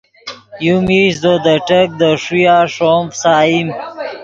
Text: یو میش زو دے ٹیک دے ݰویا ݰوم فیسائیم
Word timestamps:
یو 0.67 0.75
میش 0.87 1.13
زو 1.21 1.33
دے 1.43 1.55
ٹیک 1.67 1.89
دے 1.99 2.09
ݰویا 2.23 2.57
ݰوم 2.75 3.03
فیسائیم 3.11 3.67